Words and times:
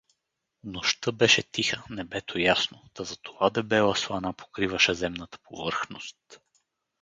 Нощта 0.75 1.11
беше 1.11 1.43
тиха, 1.43 1.83
небето 1.89 2.37
ясно, 2.39 2.81
та 2.93 3.03
затова 3.03 3.49
дебела 3.49 3.95
слана 3.95 4.33
покриваше 4.33 4.93
земната 4.93 5.37
повърхност. 5.43 6.39